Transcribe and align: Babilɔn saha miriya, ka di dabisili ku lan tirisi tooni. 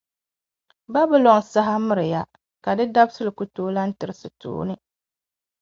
Babilɔn 0.93 1.41
saha 1.51 1.75
miriya, 1.87 2.21
ka 2.63 2.71
di 2.77 2.85
dabisili 2.93 3.31
ku 3.37 3.43
lan 3.75 3.89
tirisi 3.99 4.29
tooni. 4.41 4.75